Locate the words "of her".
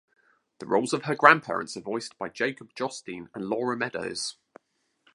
0.93-1.13